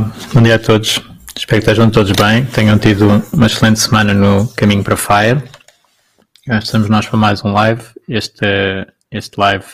[0.00, 1.00] Bom dia a todos.
[1.36, 5.40] Espero que estejam todos bem, tenham tido uma excelente semana no caminho para Fire.
[6.48, 7.80] Estamos nós para mais um live.
[8.08, 8.44] Este,
[9.08, 9.64] este live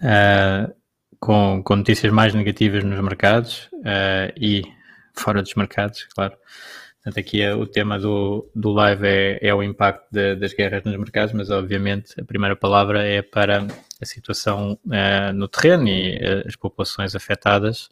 [0.00, 0.74] uh,
[1.18, 4.62] com, com notícias mais negativas nos mercados uh, e
[5.12, 6.32] fora dos mercados, claro.
[7.02, 10.82] Portanto, aqui é, o tema do, do live é, é o impacto de, das guerras
[10.84, 13.66] nos mercados, mas obviamente a primeira palavra é para
[14.00, 17.90] a situação uh, no terreno e as populações afetadas.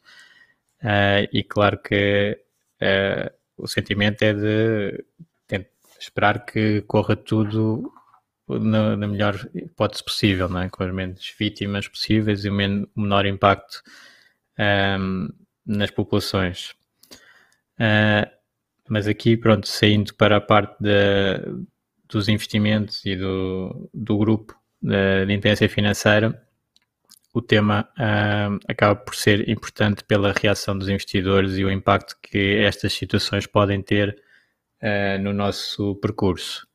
[0.82, 2.38] Uh, e claro que
[2.80, 5.04] uh, o sentimento é de
[6.00, 7.92] esperar que corra tudo
[8.48, 10.68] na, na, melhor hipótese possível, não é?
[10.68, 13.82] com as menos vítimas possíveis e o, men menor impacto
[14.58, 15.28] um, ehm,
[15.66, 16.70] nas populações.
[17.74, 18.30] Uh,
[18.88, 21.66] mas aqui, pronto, saindo para a parte de,
[22.08, 26.47] dos investimentos e do, do grupo de, de inteligência financeira,
[27.32, 32.56] o tema uh, acaba por ser importante pela reação dos investidores e o impacto que
[32.58, 34.18] estas situações podem ter
[34.82, 36.66] uh, no nosso percurso.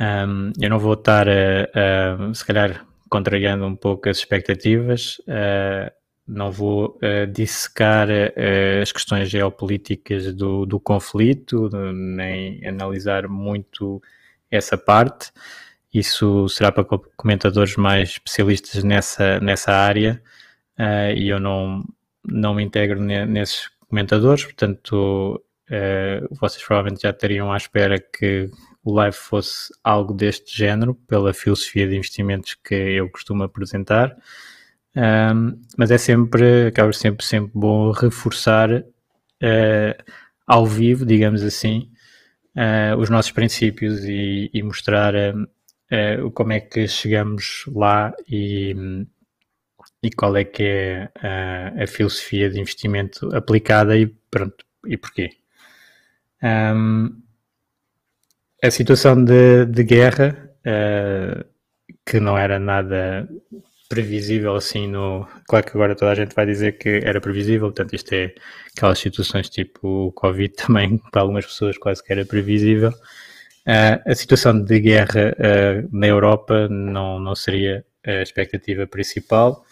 [0.00, 5.18] Um, eu não vou estar, uh, se calhar, contrariando um pouco as expectativas,
[6.26, 6.98] não vou
[7.32, 8.06] dissecar
[8.82, 14.02] as questões geopolíticas do, do conflito, nem analisar muito
[14.50, 15.32] essa parte
[15.92, 16.84] isso será para
[17.16, 20.22] comentadores mais especialistas nessa, nessa área
[20.78, 21.84] uh, e eu não,
[22.24, 28.50] não me integro ne, nesses comentadores, portanto, uh, vocês provavelmente já estariam à espera que
[28.84, 34.16] o live fosse algo deste género, pela filosofia de investimentos que eu costumo apresentar.
[34.94, 40.12] Um, mas é sempre, acaba sempre, sempre bom reforçar uh,
[40.46, 41.90] ao vivo, digamos assim,
[42.98, 45.14] os nossos princípios e, e mostrar
[45.92, 48.74] uh, como é que chegamos lá e,
[50.02, 55.30] e qual é que é a, a filosofia de investimento aplicada e pronto, e porquê.
[56.42, 57.20] Um,
[58.62, 61.44] a situação de, de guerra, uh,
[62.04, 63.28] que não era nada
[63.88, 65.26] previsível assim no.
[65.46, 68.34] Claro que agora toda a gente vai dizer que era previsível, portanto, isto é
[68.76, 72.92] aquelas situações tipo o Covid também, para algumas pessoas quase que era previsível.
[73.68, 79.62] Uh, a situação de guerra uh, na Europa não, não seria a expectativa principal.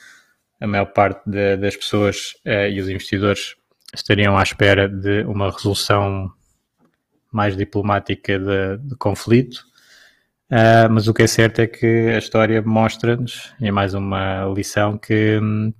[0.60, 3.56] A maior parte de, das pessoas uh, e os investidores
[3.94, 6.30] estariam à espera de uma resolução
[7.32, 9.64] mais diplomática de, de conflito.
[10.90, 14.98] mas o que é certo é que a história mostra-nos, e é mais uma lição,
[14.98, 15.72] que hum,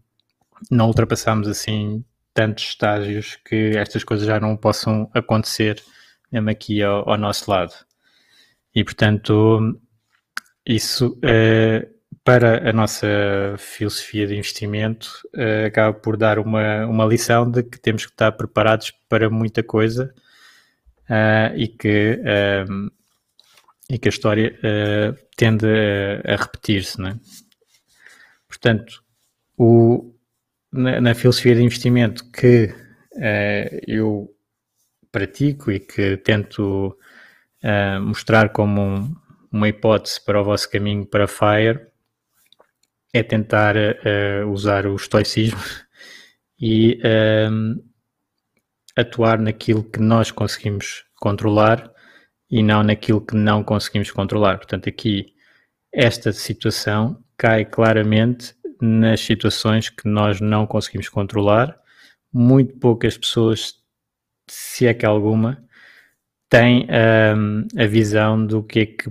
[0.71, 2.03] não ultrapassamos assim
[2.33, 5.83] tantos estágios que estas coisas já não possam acontecer
[6.33, 7.75] mesmo aqui ao, ao nosso lado.
[8.77, 9.81] E, portanto,
[10.67, 11.89] isso eh,
[12.23, 13.07] para a nossa
[13.57, 18.33] filosofia de investimento eh, acaba por dar uma, uma lição de que temos que estar
[18.33, 20.13] preparados para muita coisa
[21.09, 22.93] uh, e, que, uh,
[23.89, 24.59] e que a história
[25.39, 27.01] tende a, a repetir-se.
[27.01, 27.15] É?
[28.47, 29.03] Portanto,
[29.57, 30.15] o,
[30.71, 32.75] na, na, filosofia de investimento que
[33.87, 34.29] eu
[35.11, 36.95] pratico e que tento
[37.67, 39.17] uh, mostrar como um,
[39.51, 41.87] uma hipótese para o vosso caminho para Fire
[43.13, 45.59] é tentar uh, usar o estoicismo
[46.61, 47.85] e uh,
[48.97, 51.91] atuar naquilo que nós conseguimos controlar
[52.51, 54.57] e não naquilo que não conseguimos controlar.
[54.59, 55.35] Portanto, aqui
[55.93, 61.77] esta situação cai claramente nas situações que nós não conseguimos controlar.
[62.33, 63.75] Muito poucas pessoas,
[64.49, 65.66] se é que alguma,
[66.57, 66.87] tem
[67.37, 69.11] um, a visão do que é que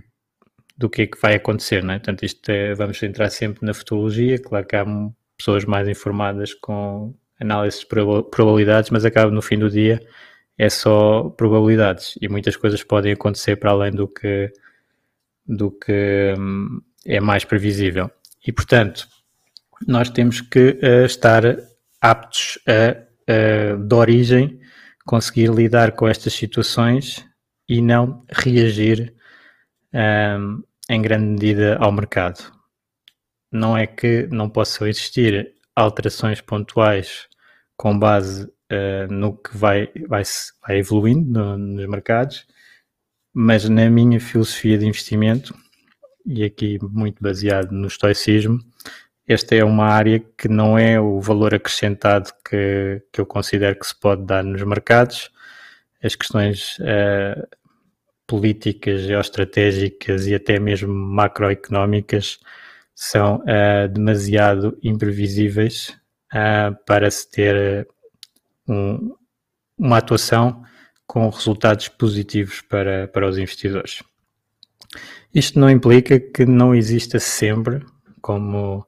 [0.78, 2.00] do que é que vai acontecer, não é?
[2.00, 4.86] Portanto, isto é, vamos entrar sempre na futurologia, claro que há
[5.38, 10.02] pessoas mais informadas com análises de probabilidades, mas acaba no fim do dia
[10.58, 14.52] é só probabilidades e muitas coisas podem acontecer para além do que
[15.48, 18.10] do que hum, é mais previsível.
[18.46, 19.08] E portanto,
[19.88, 21.44] nós temos que uh, estar
[22.02, 22.98] aptos a,
[23.32, 24.60] uh, de origem,
[25.06, 27.24] conseguir lidar com estas situações
[27.68, 29.14] e não reagir
[29.94, 32.52] um, em grande medida ao mercado.
[33.52, 37.28] Não é que não possam existir alterações pontuais
[37.78, 40.24] com base uh, no que vai, vai,
[40.66, 42.46] vai evoluindo no, nos mercados,
[43.34, 45.54] mas na minha filosofia de investimento,
[46.26, 48.60] e aqui muito baseado no estoicismo,
[49.28, 53.88] esta é uma área que não é o valor acrescentado que, que eu considero que
[53.88, 55.32] se pode dar nos mercados.
[56.06, 57.48] As questões uh,
[58.28, 62.40] políticas, geoestratégicas e até mesmo macroeconómicas
[62.94, 65.90] são uh, demasiado imprevisíveis
[66.31, 67.88] uh, para se ter
[68.68, 69.16] um,
[69.78, 70.63] uma atuação
[71.07, 74.04] com resultados positivos para, para os investidores.
[75.34, 77.84] Isto não implica que não exista sempre,
[78.22, 78.88] como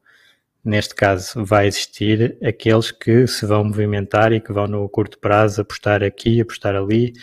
[0.68, 5.62] neste caso vai existir, aqueles que se vão movimentar e que vão no curto prazo
[5.62, 7.14] apostar aqui, apostar ali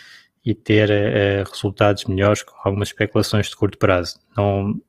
[0.43, 4.19] e ter uh, resultados melhores com algumas especulações de curto prazo.
[4.35, 4.81] Não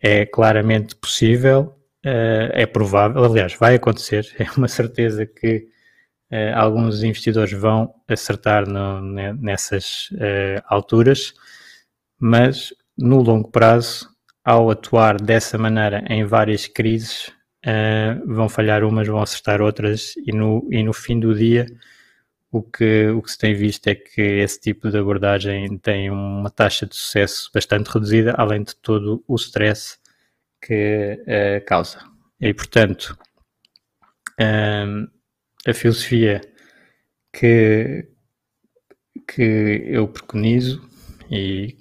[0.00, 5.68] é claramente possível, uh, é provável, aliás, vai acontecer, é uma certeza que
[6.32, 10.10] uh, alguns investidores vão acertar no, nessas
[10.66, 11.34] alturas,
[12.18, 14.08] mas no longo prazo,
[14.44, 17.35] ao atuar dessa maneira em várias crises,
[18.26, 21.66] vão falhar umas, vão acertar outras e no, e no fim do dia
[22.50, 26.50] o que, o que se tem visto é que esse tipo de abordagem tem uma
[26.50, 29.98] taxa de sucesso bastante reduzida, além de todo o stress
[30.60, 31.98] que uh, causa.
[32.40, 33.18] E, portanto,
[34.40, 35.06] um,
[35.66, 36.40] a filosofia
[37.32, 38.08] que,
[39.28, 40.88] que eu preconizo
[41.30, 41.76] e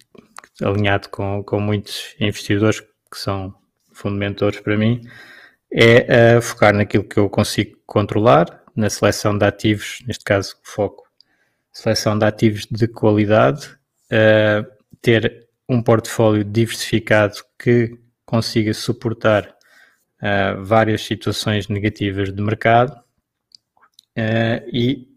[0.61, 3.53] alinhado com, com muitos investidores que são
[3.93, 5.01] fundamentadores para mim,
[5.71, 11.03] é uh, focar naquilo que eu consigo controlar, na seleção de ativos, neste caso foco,
[11.71, 13.69] seleção de ativos de qualidade,
[15.01, 19.55] ter um portfólio diversificado que consiga suportar
[20.61, 23.01] várias situações negativas de mercado
[24.73, 25.07] e,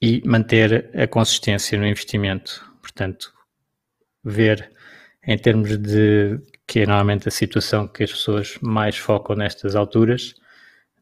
[0.00, 2.64] e manter a consistência no investimento.
[2.80, 3.34] Portanto,
[4.22, 4.70] ver
[5.26, 10.34] em termos de que é normalmente a situação que as pessoas mais focam nestas alturas,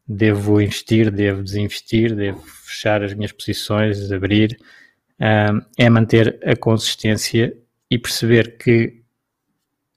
[0.07, 4.57] devo investir, devo desinvestir, devo fechar as minhas posições, abrir,
[5.77, 7.55] é manter a consistência
[7.89, 9.01] e perceber que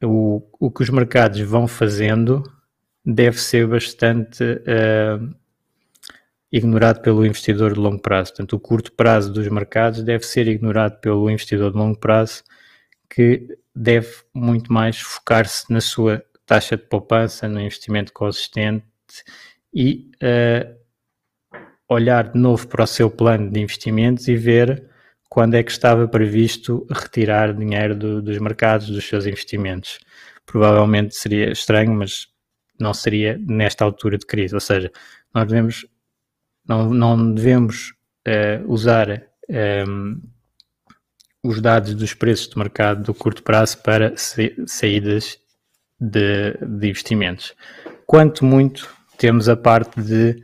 [0.03, 2.43] o, o que os mercados vão fazendo
[3.05, 5.35] deve ser bastante uh,
[6.53, 8.33] ignorado pelo investidor de longo prazo.
[8.33, 12.43] Portanto, o curto prazo dos mercados deve ser ignorado pelo investidor de longo prazo,
[13.09, 18.87] que deve muito mais focar-se na sua taxa de poupança, no investimento consistente
[19.75, 20.77] e uh,
[21.89, 24.89] olhar de novo para o seu plano de investimentos e ver
[25.29, 29.99] quando é que estava previsto retirar dinheiro do, dos mercados, dos seus investimentos.
[30.47, 32.29] Provavelmente seria estranho, mas
[32.81, 34.55] não seria nesta altura de crise.
[34.55, 34.91] Ou seja,
[35.35, 35.87] nós devemos,
[36.67, 37.93] não, não devemos
[38.27, 40.21] uh, usar ehm,
[41.47, 44.15] os dados dos preços de mercado do curto prazo para
[44.67, 45.39] saídas
[46.01, 47.55] de, de investimentos.
[48.07, 50.43] Quanto muito temos a parte de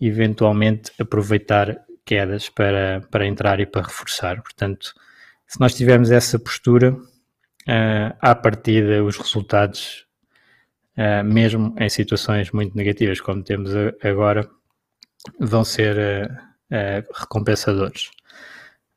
[0.00, 4.42] eventualmente aproveitar quedas para, para entrar e para reforçar.
[4.42, 4.92] Portanto,
[5.46, 10.06] se nós tivermos essa postura, uh, à partida os resultados,
[10.96, 13.70] uh, mesmo em situações muito negativas como temos
[14.02, 14.48] agora,
[15.38, 18.10] vão ser uh, uh, recompensadores.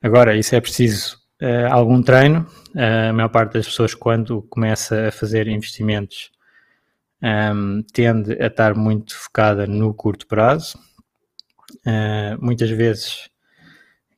[0.01, 1.25] Agora, isso é preciso
[1.69, 2.47] algum treino.
[2.75, 6.31] a maior parte das pessoas, quando começa a fazer investimentos
[7.25, 10.77] um, tende a estar muito focada no curto prazo.
[11.85, 13.29] Uh, muitas vezes,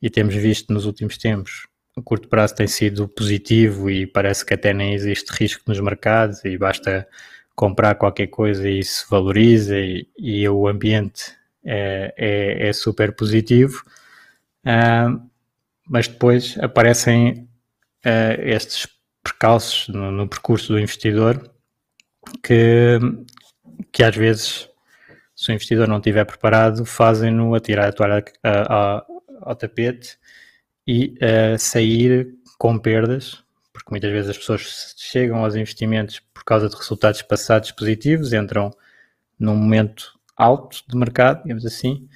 [0.02, 4.54] e temos visto nos últimos tempos, o curto prazo tem sido positivo e parece que
[4.54, 7.08] até nem existe risco nos mercados e basta
[7.56, 11.34] comprar qualquer coisa e se valoriza e, e o ambiente
[11.66, 13.84] é, é, é super positivo.
[14.64, 15.28] Uh,
[15.90, 17.48] mas depois aparecem
[18.06, 18.88] uh, estes
[19.24, 21.52] percalços no, no percurso do investidor
[22.44, 23.00] que,
[23.92, 24.70] que às vezes,
[25.36, 28.24] se o investidor não estiver preparado, fazem-no atirar a toalha
[29.42, 30.18] ao tapete
[30.86, 36.70] e uh, sair com perdas, porque muitas vezes as pessoas chegam aos investimentos por causa
[36.70, 38.72] de resultados passados positivos, entram
[39.40, 42.08] num momento alto de mercado, digamos assim,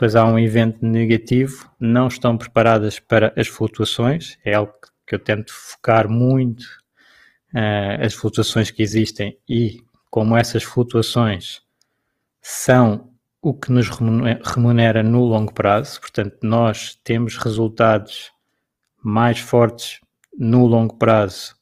[0.00, 4.72] depois há um evento negativo, não estão preparadas para as flutuações, é algo
[5.06, 6.62] que eu tento focar muito,
[7.54, 11.60] uh, as flutuações que existem e como essas flutuações
[12.40, 13.10] são
[13.42, 18.32] o que nos remunera no longo prazo, portanto, nós temos resultados
[19.04, 20.00] mais fortes
[20.38, 21.54] no longo prazo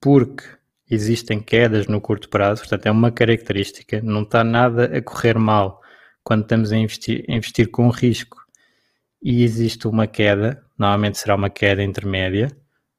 [0.00, 0.42] porque
[0.90, 5.83] existem quedas no curto prazo, portanto, é uma característica, não está nada a correr mal
[6.24, 8.38] quando estamos a investir, a investir com risco
[9.22, 12.50] e existe uma queda, normalmente será uma queda intermédia.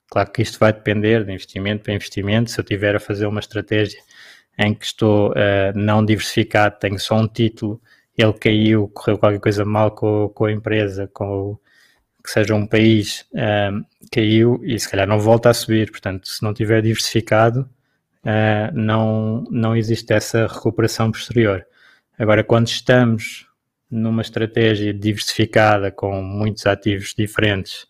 [0.10, 2.52] Claro que isto vai depender de investimento para investimento.
[2.52, 4.00] Se eu tiver a fazer uma estratégia
[4.58, 7.82] em que estou uh, não diversificado, tenho só um título,
[8.18, 11.60] ele caiu, correu qualquer coisa mal com, com a empresa, com o,
[12.24, 15.92] que seja um país, uh, caiu e se calhar não volta a subir.
[15.92, 17.70] Portanto, se não tiver diversificado,
[18.24, 21.66] uh, não, não existe essa recuperação posterior.
[22.18, 23.46] Agora, quando estamos
[23.92, 27.84] numa estratégia diversificada com muitos ativos diferentes,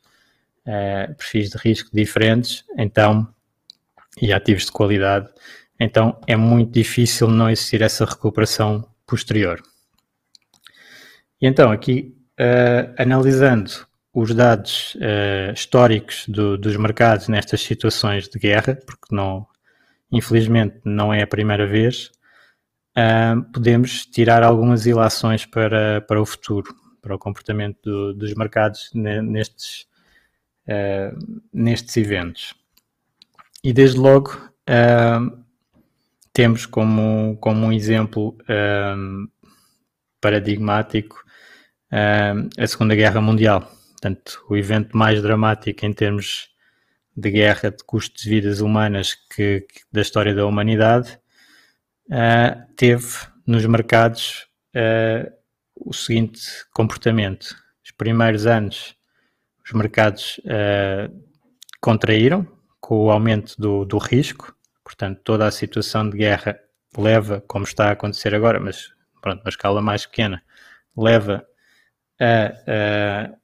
[0.66, 3.28] uh, perfis de risco diferentes, então,
[4.22, 5.30] e ativos de qualidade,
[5.80, 9.62] então é muito difícil não existir essa recuperação posterior.
[11.40, 13.72] E então, aqui, uh, analisando
[14.14, 19.46] os dados uh, históricos do, dos mercados nestas situações de guerra, porque não,
[20.12, 22.12] infelizmente não é a primeira vez,
[22.98, 28.90] uh, podemos tirar algumas ilações para, para o futuro, para o comportamento do, dos mercados
[28.94, 29.88] nestes,
[30.68, 32.56] uh, nestes eventos.
[33.64, 34.32] E desde logo
[34.70, 35.44] uh,
[36.32, 38.38] temos como, como um exemplo
[40.20, 41.24] paradigmático
[42.58, 43.72] a Segunda Guerra Mundial.
[43.92, 46.50] Portanto, o evento mais dramático em termos
[47.16, 51.18] de guerra de custos de vidas humanas que, que da história da humanidade
[52.10, 53.06] uh, teve
[53.46, 55.32] nos mercados uh,
[55.76, 56.42] o seguinte
[56.74, 57.56] comportamento.
[57.84, 58.96] Os primeiros anos,
[59.64, 61.14] os mercados uh,
[61.82, 62.48] contraíram
[62.80, 66.60] com o aumento do, do risco, portanto, toda a situação de guerra
[66.98, 70.42] leva, como está a acontecer agora, mas pronto, uma escala mais pequena,
[70.96, 71.46] leva
[72.20, 73.36] a, a,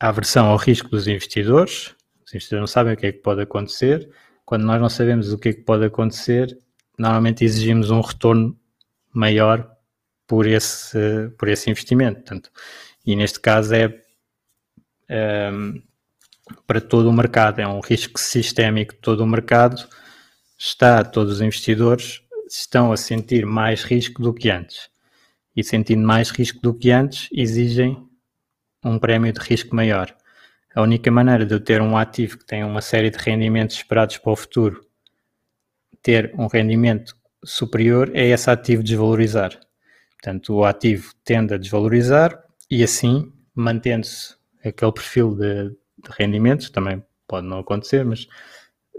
[0.00, 1.94] a aversão ao risco dos investidores.
[2.24, 4.10] Os investidores não sabem o que é que pode acontecer.
[4.44, 6.58] Quando nós não sabemos o que é que pode acontecer,
[6.98, 8.58] normalmente exigimos um retorno
[9.12, 9.70] maior
[10.26, 12.20] por esse, por esse investimento.
[12.20, 12.50] Portanto,
[13.06, 14.02] e neste caso é,
[15.08, 15.50] é
[16.66, 19.86] para todo o mercado, é um risco sistémico de todo o mercado.
[20.58, 24.90] Está, todos os investidores estão a sentir mais risco do que antes.
[25.54, 28.06] E sentindo mais risco do que antes, exigem
[28.84, 30.14] um prémio de risco maior.
[30.74, 34.18] A única maneira de eu ter um ativo que tem uma série de rendimentos esperados
[34.18, 34.87] para o futuro
[36.02, 39.58] ter um rendimento superior é esse ativo desvalorizar.
[40.12, 47.02] Portanto, o ativo tende a desvalorizar e assim, mantendo-se aquele perfil de, de, rendimentos, também
[47.26, 48.26] pode não acontecer, mas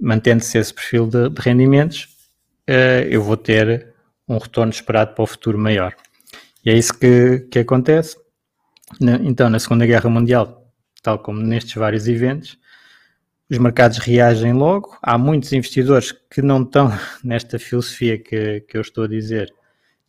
[0.02, 2.06] mantendo-se esse perfil de, de rendimentos,
[2.70, 3.94] uh, eu vou ter
[4.28, 5.96] um retorno esperado para o futuro maior.
[6.66, 8.18] E é isso que, que acontece.
[9.24, 12.58] Então, na Segunda Guerra Mundial, tal como nestes vários eventos,
[13.50, 14.96] os mercados reagem logo.
[15.02, 16.92] Há muitos investidores que não estão
[17.24, 19.54] nesta filosofia que, que eu estou a dizer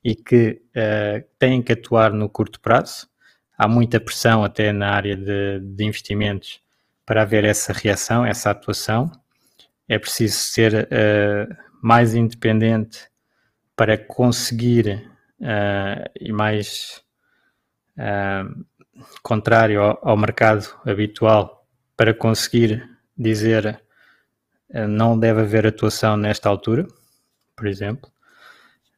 [0.05, 3.09] e que uh, têm que atuar no curto prazo.
[3.57, 6.61] Há muita pressão até na área de, de investimentos
[7.05, 9.11] para haver essa reação, essa atuação.
[9.89, 13.09] É preciso ser uh, mais independente
[13.75, 17.03] para conseguir uh, e mais
[19.23, 21.67] contrário ao, ao mercado habitual
[21.99, 22.89] para conseguir
[23.21, 23.81] dizer
[24.71, 26.87] eh, não deve haver atuação nesta altura,
[27.55, 28.11] por exemplo.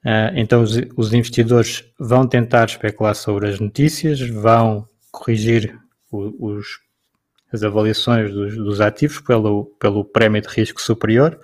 [0.04, 5.78] Eh, então os, investidores vão tentar especular sobre as notícias, vão corrigir
[6.10, 6.80] os,
[7.52, 11.38] as avaliações dos, dos, ativos pelo, pelo prémio de risco superior,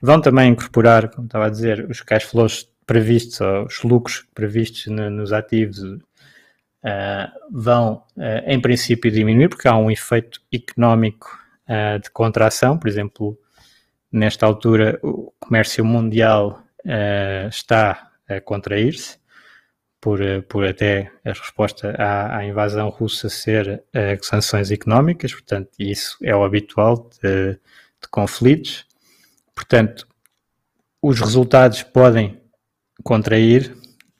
[0.00, 5.10] vão também incorporar, como estava a dizer, os cash flows previstos, os lucros previstos no,
[5.10, 6.00] nos ativos, uh,
[7.50, 11.39] vão, uh, em princípio, diminuir, porque há um efeito económico
[11.70, 13.38] uh, de contração, por exemplo,
[14.10, 19.20] nesta altura o comércio mundial uh, está a contrair-se,
[20.00, 25.70] por, eh, por até a resposta à, à invasão russa ser uh, sanções económicas, portanto,
[25.78, 28.86] isso é o habitual de, de conflitos.
[29.54, 30.08] Portanto,
[31.02, 32.40] os resultados podem
[33.04, 33.76] contrair,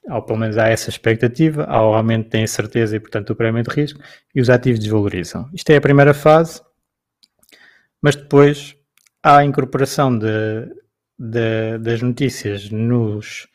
[0.09, 3.63] ou pelo menos há essa expectativa, há o aumento da incerteza e, portanto, o prémio
[3.63, 4.01] de risco,
[4.35, 5.49] e os ativos desvalorizam.
[5.55, 6.61] Isto é a primeira fase.
[8.03, 8.77] Mas depois
[9.23, 10.27] há a incorporação de,
[11.19, 13.47] de, das notícias nos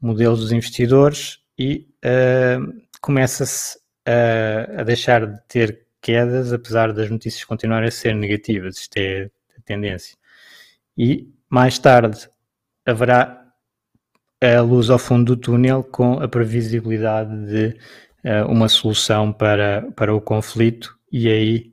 [0.00, 7.44] modelos dos investidores e uh, começa-se a, a, deixar de ter quedas, apesar das notícias
[7.44, 8.78] continuarem a ser negativas.
[8.78, 10.16] Isto é a tendência.
[10.96, 12.28] E mais tarde
[12.84, 13.46] haverá
[14.40, 17.76] a luz ao fundo do túnel com a previsibilidade de
[18.24, 21.72] uh, uma solução para, para o conflito e aí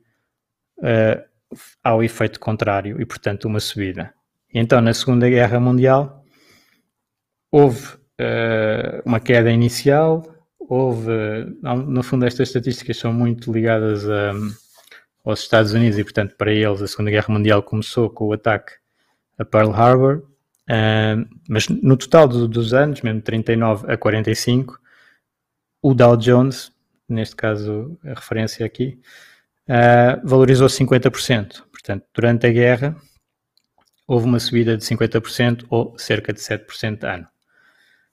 [0.78, 1.29] uh,
[1.82, 4.12] há o efeito contrário e, portanto, uma subida.
[4.52, 6.24] Então, na Segunda Guerra Mundial,
[7.50, 7.86] houve
[8.20, 10.22] uh, uma queda inicial,
[10.58, 11.10] houve,
[11.62, 14.32] no fundo, estas estatísticas são muito ligadas a,
[15.24, 18.72] aos Estados Unidos e, portanto, para eles, a Segunda Guerra Mundial começou com o ataque
[19.38, 20.30] a Pearl Harbor
[20.70, 24.78] Uh, mas no total do, dos anos, mesmo 39 a 45,
[25.82, 26.72] o Dow Jones,
[27.08, 29.00] neste caso a referência aqui,
[29.70, 31.62] uh, valorizou 50%.
[31.70, 32.96] Portanto, durante a guerra
[34.06, 37.26] houve uma subida de 50% ou cerca de 7% ano.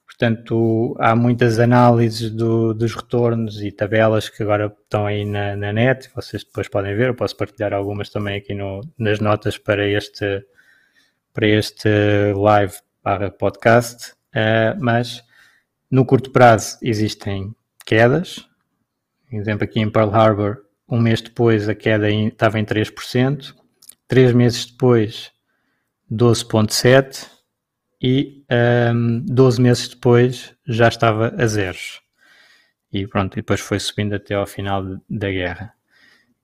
[0.06, 5.72] Portanto, há muitas análises do, dos retornos e tabelas que agora estão aí na, na,
[5.72, 9.86] net, vocês depois podem ver, eu posso partilhar algumas também aqui no, nas notas para
[9.86, 10.44] este,
[11.32, 11.88] para este
[12.34, 15.22] live para podcast, uh, mas
[15.90, 18.44] no curto prazo existem quedas.
[19.30, 23.54] Exemplo aqui em Pearl Harbor, um mês depois a queda estava em 3%,
[24.06, 25.30] três meses depois
[26.10, 27.26] 12,7%
[28.00, 32.00] e um, ehm, 12 meses depois já estava a zeros.
[32.92, 35.74] E pronto, e depois foi subindo até ao final da guerra.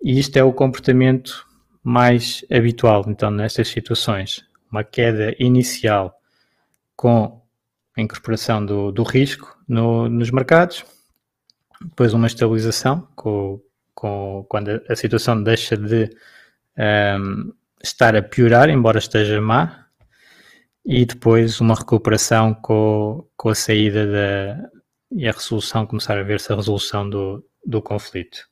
[0.03, 1.47] E isto é o comportamento
[1.83, 6.13] mais habitual, então, nestas situações uma queda inicial
[6.97, 7.41] com
[7.97, 10.85] a incorporação do, do risco no, nos mercados,
[11.81, 13.61] depois uma estabilização com,
[13.95, 16.11] com, quando a, situação deixa de
[17.19, 19.87] um, estar a piorar, embora esteja má,
[20.85, 24.71] e depois uma recuperação com, com a saída da,
[25.13, 28.49] e a resolução, começar a ver-se a resolução do, do conflito.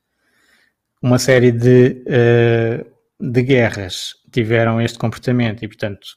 [1.01, 2.85] Uma série de, uh,
[3.19, 6.15] de guerras tiveram este comportamento e, portanto,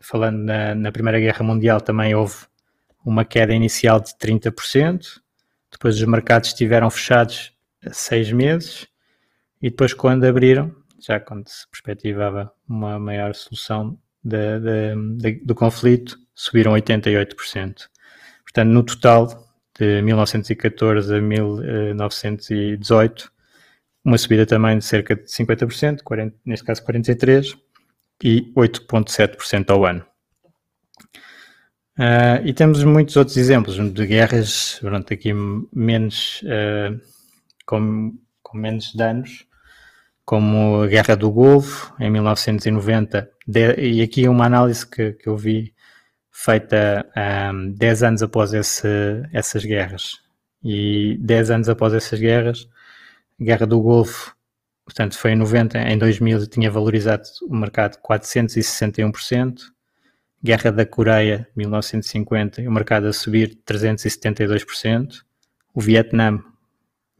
[0.00, 2.34] falando na, na Primeira Guerra Mundial também houve
[3.04, 5.20] uma queda inicial de 30%,
[5.70, 7.53] depois os mercados estiveram fechados
[7.92, 8.88] seis meses
[9.60, 15.54] e depois quando abriram, já quando se perspectivava uma maior solução de, de, de, do
[15.54, 17.88] conflito, subiram 88%.
[18.42, 19.44] Portanto, no total,
[19.78, 23.32] de 1914 a 1918,
[24.04, 27.58] uma subida também de cerca de 50%, 40, neste caso 43%,
[28.22, 30.04] e 8,7% ao ano.
[31.98, 35.32] Uh, e temos muitos outros exemplos de guerras, pronto, aqui
[35.72, 37.00] menos, uh,
[37.66, 39.46] com, com, menos danos,
[40.24, 45.36] como a Guerra do Golfo, em 1990, de, e aqui uma análise que, que eu
[45.36, 45.74] vi
[46.30, 47.06] feita
[47.52, 48.88] um, 10 anos após esse,
[49.32, 50.20] essas guerras.
[50.62, 52.68] E 10 anos após essas guerras,
[53.40, 54.34] a Guerra do Golfo
[54.84, 59.60] portanto foi em 90, em 2000 tinha valorizado o mercado 461%,
[60.42, 65.22] Guerra da Coreia 1950 o mercado a subir 372%,
[65.72, 66.38] o Vietnã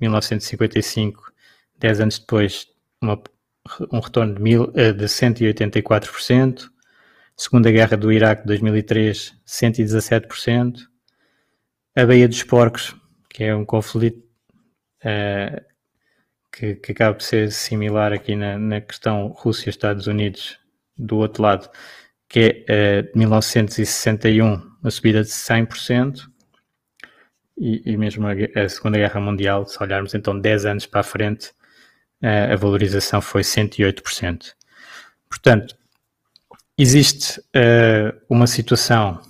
[0.00, 1.32] 1955,
[1.78, 2.66] 10 anos depois
[3.00, 3.20] uma,
[3.92, 6.70] um retorno de, mil, eh, de 184%,
[7.36, 10.86] Segunda Guerra do Iraque 2003 117%,
[11.96, 12.94] a Baía dos Porcos,
[13.28, 14.22] que é um conflito
[15.04, 15.60] uh,
[16.52, 20.58] que, que acaba por ser similar aqui na, na questão Rússia-Estados Unidos
[20.96, 21.68] do outro lado,
[22.28, 26.28] que é uh, 1961, uma subida de 100%,
[27.56, 31.04] e, e mesmo a, a, Segunda Guerra Mundial, se olharmos então 10 anos para a
[31.04, 31.48] frente,
[32.22, 34.52] uh, a valorização foi 108%.
[35.28, 35.76] Portanto,
[36.76, 39.20] existe uh, uma situação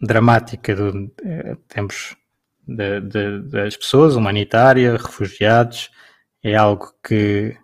[0.00, 2.16] dramática de, uh, temos
[2.66, 5.90] de, de, das pessoas, humanitária, refugiados,
[6.42, 7.56] é algo que,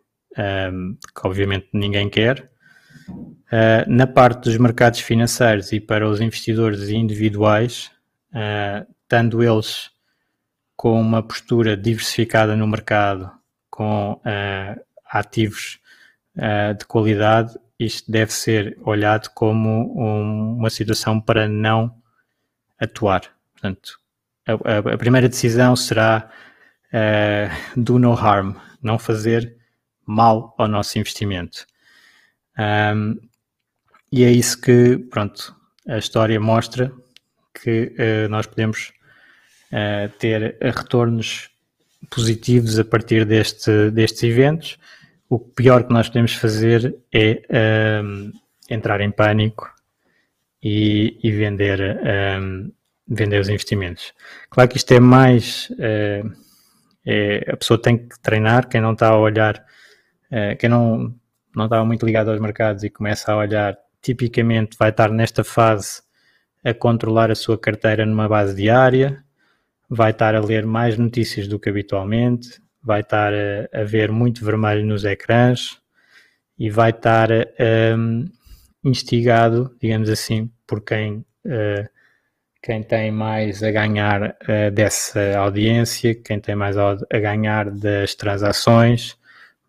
[0.73, 2.49] um, que obviamente ninguém quer.
[3.09, 7.91] Uh, na parte dos mercados financeiros e para os investidores individuais,
[8.33, 9.91] uh, estando eles
[10.77, 13.31] com uma postura diversificada no mercado,
[13.71, 15.81] com uh, ativos
[16.79, 21.93] de qualidade, isto deve ser olhado como um, uma situação para não
[22.79, 23.23] atuar.
[23.53, 23.99] Portanto,
[24.47, 26.31] a, a primeira decisão será
[27.77, 29.57] do no harm, não fazer
[30.07, 31.67] mal ao nosso investimento.
[32.57, 33.19] Um,
[34.11, 35.55] e é isso que, pronto,
[35.87, 36.93] a história mostra
[37.63, 38.93] que uh, nós podemos
[39.73, 41.51] uh, ter retornos
[42.11, 44.79] positivos a partir deste, destes eventos.
[45.29, 47.43] O pior que nós podemos fazer é
[48.03, 48.33] um,
[48.71, 49.71] entrar em pânico
[50.63, 51.81] e, e vender
[52.41, 52.71] um,
[53.09, 54.13] vender os investimentos.
[54.51, 55.73] Claro que isto é mais.
[55.79, 56.23] É,
[57.07, 59.65] é, a pessoa tem que treinar, quem não está a olhar,
[60.31, 61.15] é, quem não,
[61.57, 66.03] não estava muito ligado aos mercados e começa a olhar, tipicamente vai estar nesta fase
[66.63, 69.25] a controlar a sua carteira numa base diária,
[69.89, 74.45] vai estar a ler mais notícias do que habitualmente, vai estar a, a ver muito
[74.45, 75.79] vermelho nos ecrãs
[76.59, 77.29] e vai estar
[77.97, 78.25] um,
[78.85, 81.89] instigado, digamos assim, por quem, uh,
[82.63, 89.17] quem tem mais a ganhar uh, dessa audiência, quem tem mais a, ganhar das transações,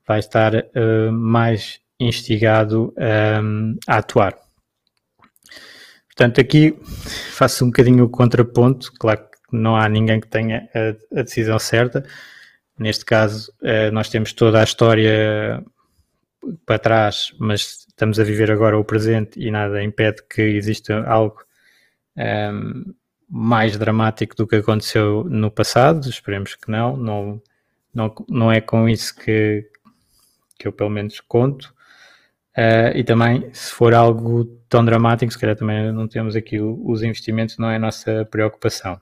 [0.08, 4.36] vai estar uh, mais instigado um, a atuar.
[6.08, 6.77] Portanto, aqui
[7.32, 12.03] faço um bocadinho o contraponto, claro não há ninguém que tenha a, a decisão certa.
[12.77, 13.51] Neste caso,
[13.91, 15.62] nós temos toda a história
[16.65, 21.43] para trás, mas estamos a viver agora o presente e nada impede que exista algo
[22.15, 22.83] um, ehm,
[23.29, 26.09] mais dramático do que aconteceu no passado.
[26.09, 26.97] Esperemos que não.
[26.97, 27.41] Não,
[27.93, 29.69] não, não é com isso que,
[30.57, 31.73] que eu pelo menos conto.
[32.57, 37.03] Uh, e também, se for algo tão dramático, se calhar também não temos aqui os
[37.03, 38.99] investimentos, não é a nossa preocupação.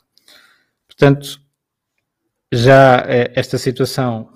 [0.98, 1.40] Portanto,
[2.52, 4.34] já eh, esta situação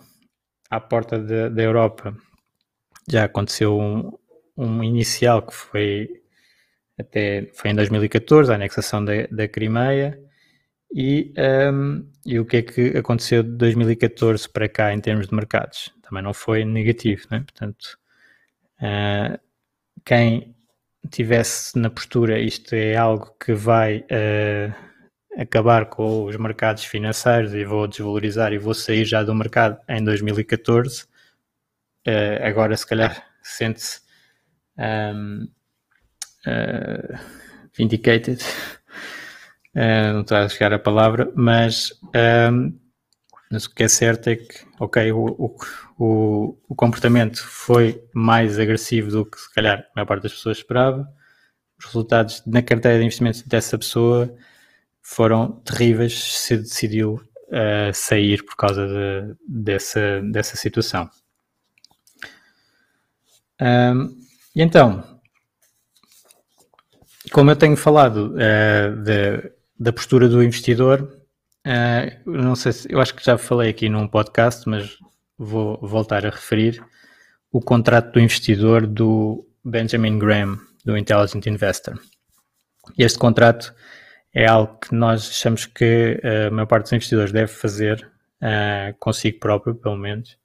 [0.70, 1.18] à porta
[1.50, 2.16] da Europa
[3.10, 4.12] já aconteceu um,
[4.56, 6.22] um inicial que foi
[7.00, 10.20] até foi em 2014, a anexação da, da Crimeia,
[10.94, 11.34] e,
[11.74, 15.92] um, e o que é que aconteceu de 2014 para cá em termos de mercados?
[16.02, 17.40] Também não foi negativo, né?
[17.40, 17.98] portanto,
[18.80, 19.40] uh,
[20.06, 20.56] quem
[21.10, 24.91] tivesse na postura isto é algo que vai uh,
[25.38, 30.04] acabar com os mercados financeiros e vou desvalorizar e vou sair já do mercado em
[30.04, 31.04] 2014,
[32.08, 34.02] uh, agora se calhar sente-se
[34.78, 35.48] um,
[36.48, 37.20] uh,
[37.78, 38.44] vindicated,
[39.76, 41.94] uh, não está a chegar a palavra, mas,
[42.52, 42.78] um,
[43.50, 45.56] mas o que é certo é que, ok, o,
[45.98, 50.58] o, o, comportamento foi mais agressivo do que se calhar a maior parte das pessoas
[50.58, 51.08] esperava,
[51.80, 54.36] os resultados na carteira de investimentos dessa pessoa
[55.12, 57.16] foram terríveis se decidiu
[57.50, 61.10] uh, sair por causa de, dessa, dessa situação.
[63.62, 64.18] Um,
[64.56, 65.20] e então,
[67.34, 71.02] como eu tenho falado uh, de, da postura do investidor,
[71.68, 74.98] uh, não sei se, eu acho que já falei aqui num podcast, mas
[75.38, 76.82] vou voltar a referir
[77.52, 82.00] o contrato do investidor do Benjamin Graham, do Intelligent Investor.
[82.98, 83.76] Este contrato
[84.34, 89.40] é algo que nós achamos que a maior parte dos investidores deve fazer uh, consigo
[89.40, 90.38] próprio, pelo menos,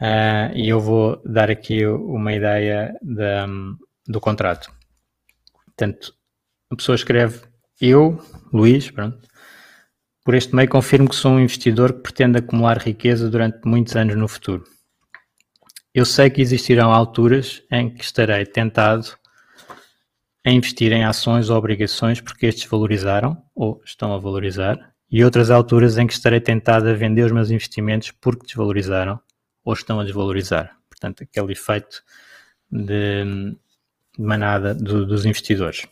[0.00, 3.24] Uh, e eu vou dar aqui uma ideia de,
[4.06, 4.72] do contrato.
[5.64, 6.14] Portanto,
[6.70, 7.40] a pessoa escreve:
[7.80, 9.18] Eu, Luís, pronto,
[10.24, 14.14] por este meio confirmo que sou um investidor que pretende acumular riqueza durante muitos anos
[14.14, 14.62] no futuro.
[15.92, 19.16] Eu sei que existirão alturas em que estarei tentado
[20.48, 25.50] a investir em ações ou obrigações porque estes valorizaram ou estão a valorizar, e outras
[25.50, 29.18] alturas em que estarei tentado a vender os meus investimentos porque desvalorizaram
[29.64, 30.76] ou estão a desvalorizar.
[30.88, 32.02] Portanto, aquele efeito
[32.70, 33.56] de,
[34.18, 35.86] manada do, dos investidores.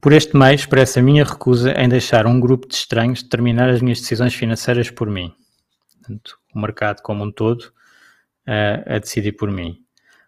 [0.00, 3.80] Por este meio, expresso a minha recusa em deixar um grupo de estranhos determinar as
[3.80, 5.34] minhas decisões financeiras por mim.
[5.98, 9.85] Portanto, o mercado como um todo uh, a decidir por mim.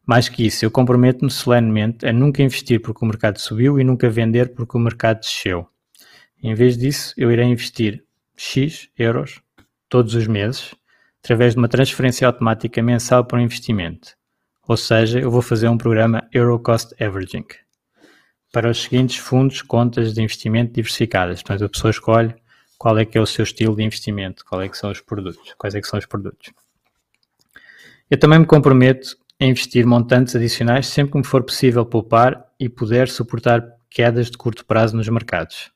[0.08, 4.08] Mais que isso, eu comprometo-me solenemente a nunca investir porque o mercado subiu e nunca
[4.08, 5.68] vender porque o mercado desceu.
[6.42, 8.02] Em vez disso, eu irei investir
[8.34, 9.42] X euros
[9.86, 10.74] todos os meses
[11.22, 14.16] através de uma transferência automática mensal para o investimento.
[14.66, 17.44] Ou seja, eu vou fazer um programa Euro Cost Averaging
[18.50, 21.42] para os seguintes fundos, contas de investimento diversificadas.
[21.42, 22.34] Portanto, a pessoa escolhe
[22.78, 25.52] qual é que é o seu estilo de investimento, qual é que são os produtos,
[25.58, 26.50] quais é que são os produtos.
[28.10, 32.68] Eu também me comprometo a investir montantes adicionais sempre que me for possível poupar e
[32.68, 35.70] puder suportar quedas de curto prazo nos mercados.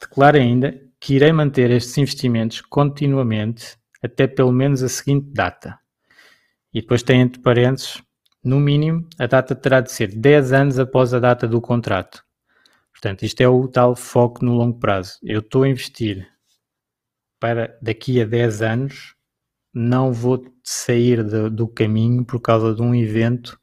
[0.00, 5.78] Declaro ainda que irei manter estes investimentos continuamente até pelo menos a seguinte data.
[6.72, 8.00] E depois tem entre parênteses,
[8.42, 12.24] no mínimo, a data terá de ser 10 anos após a data do contrato.
[12.90, 15.18] Portanto, isto é o tal foco no longo prazo.
[15.22, 16.26] Eu estou a investir
[17.38, 19.14] para daqui a 10 anos,
[19.72, 23.58] não vou sair do, do caminho por causa de um evento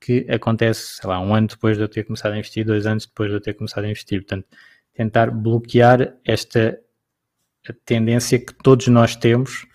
[0.00, 3.06] que acontece, sei lá, um ano depois de eu ter começado a investir, dois anos
[3.06, 4.20] depois de eu ter começado a investir.
[4.20, 4.46] Portanto,
[4.94, 6.78] tentar bloquear esta
[7.84, 9.66] tendência que todos nós temos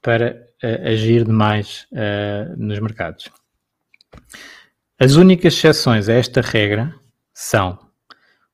[0.00, 3.30] para uh, agir demais uh, nos mercados.
[4.98, 6.94] As únicas exceções a esta regra
[7.32, 7.78] são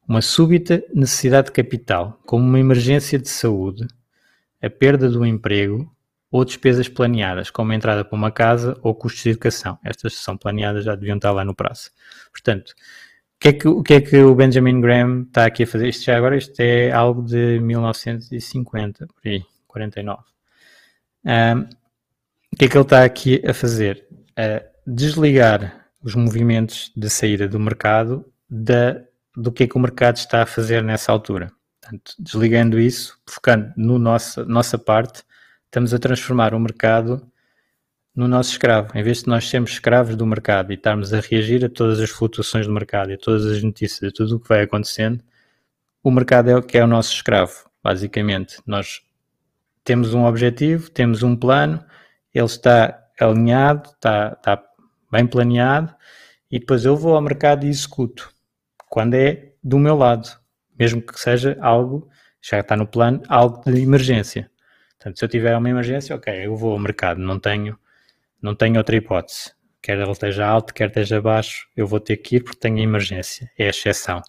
[0.08, 3.86] uma súbita necessidade de capital, como uma emergência de saúde,
[4.62, 5.94] a perda do emprego
[6.30, 9.78] ou despesas planeadas, como a entrada para uma casa ou custos de educação.
[9.84, 11.90] Estas são planeadas, já deviam estar lá no prazo.
[12.30, 15.66] Portanto, o que, é que, o que é que o Benjamin Graham está aqui a
[15.66, 15.88] fazer?
[15.88, 20.22] Isto já agora, isto é algo de 1950, por aí, 49.
[21.24, 21.60] Um,
[22.52, 24.06] o que é que ele está aqui a fazer?
[24.36, 29.02] A desligar os movimentos de saída do mercado da,
[29.36, 31.52] do que é que o mercado está a fazer nessa altura.
[31.80, 35.22] Portanto, desligando isso, focando no nossa, nossa parte,
[35.70, 37.24] estamos a transformar o mercado
[38.12, 38.90] no nosso escravo.
[38.98, 42.10] Em vez de nós sermos escravos do mercado e estarmos a reagir a todas as
[42.10, 45.22] flutuações do mercado e a todas as notícias, a tudo o que vai acontecendo,
[46.02, 48.60] o mercado é o que é o nosso escravo, basicamente.
[48.66, 49.00] Nós
[49.84, 51.84] temos um objetivo, temos um plano,
[52.34, 54.60] ele está alinhado, está, está
[55.10, 55.94] bem planeado,
[56.50, 58.34] e depois eu vou ao mercado e executo,
[58.88, 60.28] quando é do meu lado,
[60.76, 62.08] mesmo que seja algo,
[62.42, 64.50] já está no plano, algo de emergência.
[65.00, 67.78] Portanto, se eu tiver uma emergência, ok, eu vou ao mercado, não tenho,
[68.40, 69.52] não tenho outra hipótese.
[69.80, 73.50] Quer ele esteja alto, quer esteja baixo, eu vou ter que ir porque tenho emergência.
[73.58, 74.20] É a exceção.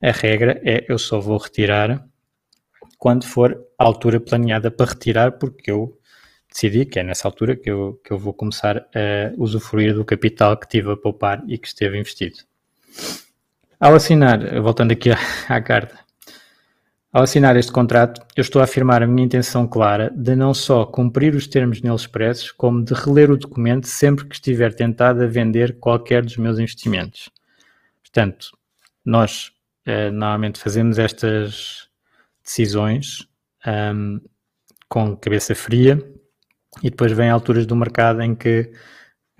[0.00, 2.06] A regra é eu só vou retirar
[2.98, 5.98] quando for a altura planeada para retirar, porque eu
[6.48, 10.56] decidi que é nessa altura que eu, que eu vou começar a usufruir do capital
[10.56, 12.36] que tive a poupar e que esteve investido.
[13.80, 15.98] Ao assinar, voltando aqui à, à carta,
[17.12, 20.86] ao assinar este contrato, eu estou a afirmar a minha intenção clara de não só
[20.86, 25.26] cumprir os termos neles expressos, como de reler o documento sempre que estiver tentado a
[25.26, 27.28] vender qualquer dos meus investimentos.
[28.02, 28.56] Portanto,
[29.04, 29.52] nós
[29.84, 31.88] eh, normalmente fazemos estas
[32.42, 33.26] decisões
[33.66, 34.20] um,
[34.88, 36.02] com cabeça fria
[36.82, 38.72] e depois vem alturas do mercado em que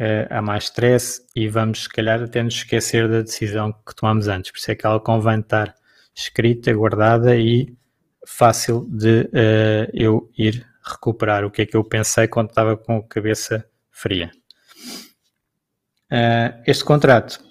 [0.00, 4.28] uh, há mais stress e vamos, se calhar, até nos esquecer da decisão que tomamos
[4.28, 4.50] antes.
[4.50, 5.74] Por isso é que ela convém estar
[6.14, 7.75] escrita, guardada e
[8.27, 12.98] fácil de uh, eu ir recuperar o que é que eu pensei quando estava com
[12.98, 14.31] a cabeça fria.
[16.11, 17.42] Uh, este contrato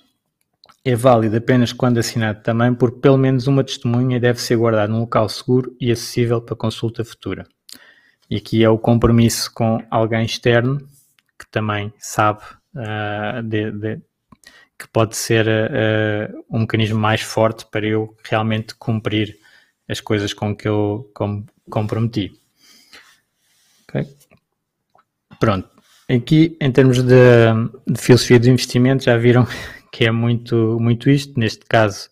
[0.84, 4.92] é válido apenas quando assinado também por pelo menos uma testemunha e deve ser guardado
[4.92, 7.46] num local seguro e acessível para consulta futura.
[8.30, 10.78] E aqui é o compromisso com alguém externo
[11.38, 12.42] que também sabe
[12.76, 14.02] uh, de, de,
[14.82, 19.38] que pode ser uh, um mecanismo mais forte para eu realmente cumprir
[19.88, 22.32] as coisas com que eu com, comprometi.
[23.84, 24.08] Okay?
[25.40, 25.70] Pronto.
[26.10, 27.14] Aqui, em termos de,
[27.88, 29.46] de, filosofia de investimento, já viram
[29.94, 31.40] que é muito, muito isto.
[31.40, 32.10] Neste caso,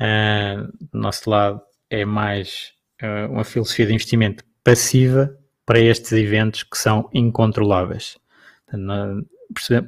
[0.00, 6.62] uh, do nosso lado, é mais uh, uma filosofia de investimento passiva para estes eventos
[6.62, 8.16] que são incontroláveis.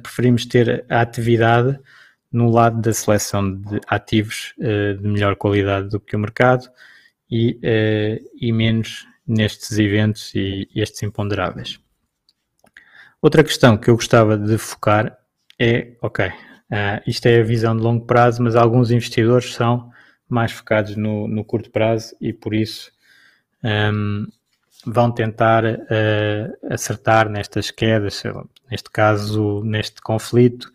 [0.03, 1.79] Preferimos ter a atividade
[2.31, 6.69] no lado da seleção de ativos uh, de melhor qualidade do que o mercado
[7.29, 11.79] e, uh, e menos nestes eventos e, estes imponderáveis.
[13.21, 15.17] Outra questão que eu gostava de focar
[15.59, 16.31] é, ok, uh,
[17.05, 19.91] isto é a visão de longo prazo, mas alguns investidores são
[20.27, 22.91] mais focados no, no curto prazo e por isso
[23.63, 24.25] um,
[24.85, 28.23] vão tentar uh, acertar nestas quedas,
[28.69, 30.71] neste caso, neste conflito,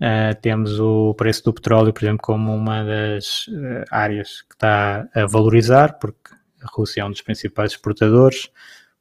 [0.00, 5.08] Uh, temos o preço do petróleo, por exemplo, como uma das uh, áreas que está
[5.12, 6.32] a valorizar, porque
[6.62, 8.48] a Rússia é um dos principais exportadores,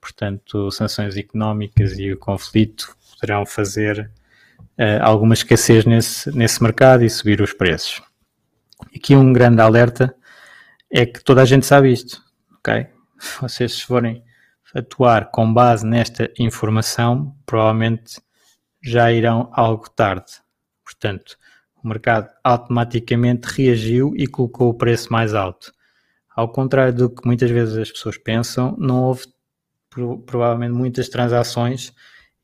[0.01, 4.09] portanto, sanções económicas e o conflito poderão fazer
[4.59, 8.01] uh, alguma escassez nesse, nesse mercado e subir os preços.
[8.95, 10.15] Aqui um grande alerta
[10.91, 12.19] é que toda a gente sabe isto,
[12.57, 12.87] ok?
[13.39, 14.23] Vocês se forem
[14.73, 18.19] atuar com base nesta informação, provavelmente
[18.81, 20.46] já irão algo tarde
[20.87, 21.37] Portanto,
[21.83, 25.73] o mercado automaticamente reagiu e colocou o preço mais alto.
[26.33, 29.25] Ao contrário do que muitas vezes as pessoas pensam, não houve
[30.25, 31.93] provavelmente muitas transações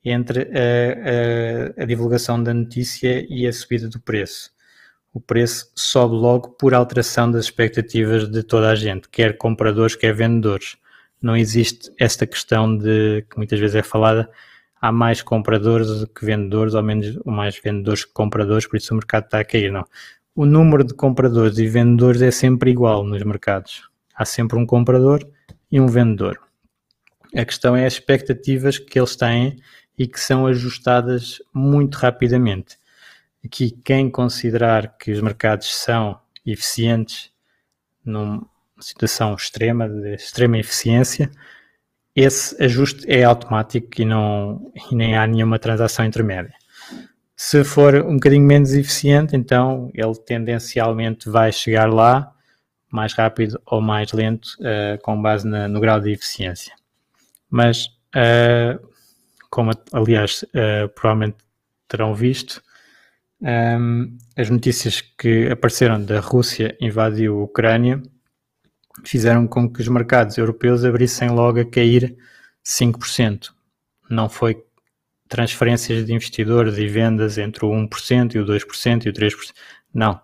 [0.03, 4.51] entre a, a, a, divulgação da notícia e a subida do preço.
[5.13, 10.13] O preço sobe logo por alteração das expectativas de toda a gente, quer compradores, quer
[10.13, 10.75] vendedores.
[11.21, 14.29] Não existe esta questão de que muitas vezes é falada
[14.83, 18.93] há mais compradores do que vendedores, ou menos ou mais vendedores que compradores, por isso
[18.93, 19.71] o mercado está a cair.
[19.71, 19.85] Não.
[20.35, 23.89] O número de compradores e vendedores é sempre igual nos mercados.
[24.13, 25.25] Há sempre um comprador
[25.71, 26.37] e um vendedor.
[27.33, 29.55] A questão é as expectativas que eles têm
[29.97, 32.77] e que são ajustadas muito rapidamente.
[33.45, 37.31] Aqui, quem considerar que os mercados são eficientes
[38.03, 38.45] numa
[38.81, 41.31] situação extrema, de extrema eficiência,
[42.15, 46.53] esse ajuste é automático e, não, e nem há nenhuma transação intermédia.
[47.35, 52.31] Se for um bocadinho menos eficiente, então ele tendencialmente vai chegar lá,
[52.91, 56.73] mais rápido ou mais lento uh, com base na, no grau de eficiência.
[57.49, 58.87] Mas, uh,
[59.49, 61.37] como aliás uh, provavelmente
[61.87, 62.61] terão visto,
[63.41, 68.01] um, as notícias que apareceram da Rússia invadiu a Ucrânia
[69.03, 72.15] fizeram com que os mercados europeus abrissem logo a cair
[72.63, 73.49] 5%.
[74.09, 74.63] Não foi
[75.27, 79.53] transferências de investidores e vendas entre o 1% e o 2% e o 3%.
[79.93, 80.21] Não.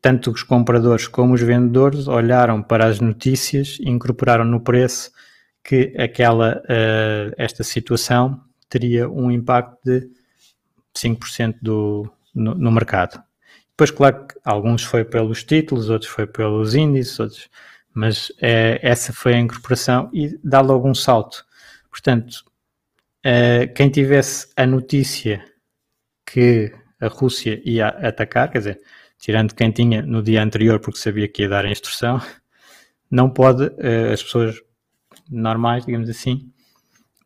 [0.00, 5.10] Tanto os compradores como os vendedores olharam para as notícias e incorporaram no preço
[5.64, 10.08] que aquela, uh, esta situação teria um impacto de
[10.96, 13.22] 5% do, no, no mercado.
[13.70, 17.48] Depois, claro que alguns foi pelos títulos, outros foi pelos índices, outros,
[17.94, 21.44] mas é, essa foi a incorporação e dá logo um salto.
[21.90, 22.44] Portanto,
[23.24, 25.44] uh, quem tivesse a notícia
[26.24, 28.80] que a Rússia ia atacar, quer dizer,
[29.18, 32.20] tirando quem tinha no dia anterior porque sabia que ia dar a instrução,
[33.10, 34.60] não pode, uh, as pessoas
[35.28, 36.52] normais, digamos assim,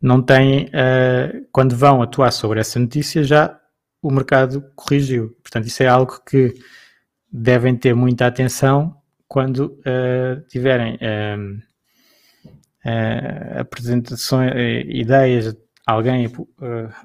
[0.01, 0.69] não têm,
[1.53, 3.57] quando vão atuar sobre essa notícia, já
[4.03, 5.37] o mercado corrigiu.
[5.41, 6.53] Portanto, isso é algo que
[7.31, 9.01] devem ter muita atenção
[9.33, 11.63] quando uh, tiverem uh,
[13.61, 14.53] apresentações,
[14.87, 16.31] ideias, alguém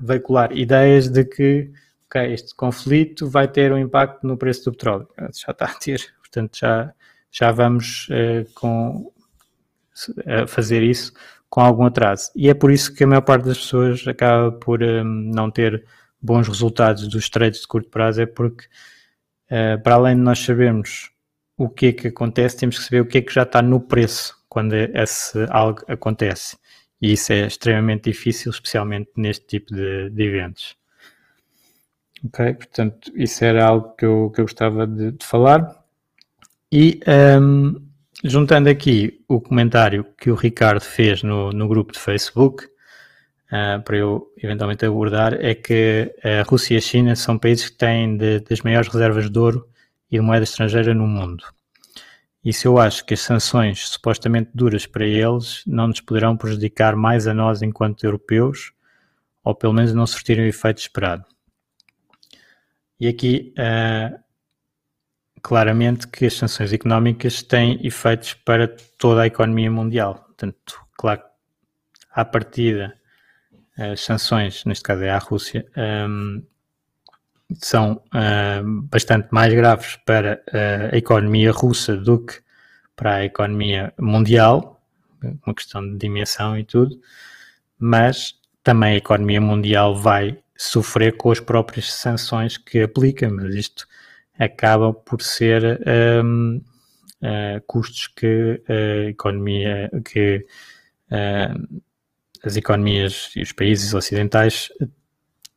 [0.01, 1.71] veicular ideias de que
[2.09, 5.07] okay, este conflito vai ter um impacto no preço do petróleo.
[5.33, 6.93] Já está a ter, portanto, já,
[7.31, 8.09] já vamos
[8.55, 9.09] com,
[10.47, 11.13] fazer isso
[11.49, 12.29] com algum atraso.
[12.35, 15.85] E é por isso que a maior parte das pessoas acaba por um, não ter
[16.21, 18.65] bons resultados dos trades de curto prazo, é porque,
[19.49, 21.15] uh, para além de nós sabermos
[21.57, 23.81] o que é que acontece, temos que saber o que é que já está no
[23.81, 26.55] preço quando esse algo acontece.
[27.01, 30.75] E isso é extremamente difícil, especialmente neste tipo de, de eventos.
[32.25, 35.83] Ok, portanto, isso era algo que eu, que eu gostava de, de falar.
[36.71, 36.99] E
[37.41, 37.75] um,
[38.23, 43.97] juntando aqui o comentário que o Ricardo fez no, no grupo de Facebook, uh, para
[43.97, 48.39] eu eventualmente abordar, é que a Rússia e a China são países que têm de,
[48.41, 49.67] das maiores reservas de ouro
[50.11, 51.43] e de moeda estrangeira no mundo.
[52.43, 57.27] Isso eu acho que as sanções supostamente duras para eles não nos poderão prejudicar mais
[57.27, 58.71] a nós enquanto europeus,
[59.43, 61.25] ou pelo menos não surtirem o efeito esperado.
[62.99, 64.17] E aqui uh,
[65.41, 68.67] claramente que as sanções económicas têm efeitos para
[68.97, 70.15] toda a economia mundial.
[70.15, 71.21] Portanto, claro,
[72.11, 72.97] à partida,
[73.77, 76.43] as sanções, neste caso é à Rússia, um,
[77.55, 80.41] são um, bastante mais graves para
[80.91, 82.41] a economia russa do que
[82.95, 84.81] para a economia mundial,
[85.45, 86.99] uma questão de dimensão e tudo,
[87.77, 93.87] mas também a economia mundial vai sofrer com as próprias sanções que aplica, mas isto
[94.37, 95.79] acaba por ser
[96.25, 96.57] um,
[97.21, 100.45] uh, custos que a economia, que
[101.11, 101.79] uh,
[102.43, 104.69] as economias e os países ocidentais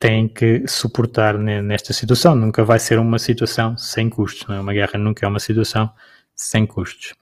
[0.01, 2.35] têm que suportar nesta situação.
[2.35, 4.49] Nunca vai ser uma situação sem custos.
[4.49, 4.61] Não é?
[4.61, 5.93] Uma guerra nunca é uma situação
[6.35, 7.13] sem custos.